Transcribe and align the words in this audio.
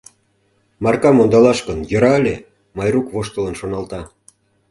«Маркам 0.83 1.15
ондалаш 1.23 1.59
гын, 1.67 1.79
йӧра 1.91 2.11
ыле»,— 2.19 2.35
Майрук 2.77 3.07
воштылын 3.13 3.55
шоналта. 3.59 4.01